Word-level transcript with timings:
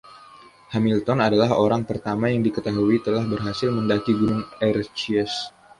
Hamilton 0.73 1.17
adalah 1.27 1.51
orang 1.65 1.83
pertama 1.89 2.25
yang 2.33 2.41
diketahui 2.47 2.97
telah 3.05 3.21
berhasil 3.33 3.69
mendaki 3.77 4.11
Gunung 4.19 4.43
Erciyes. 4.67 5.33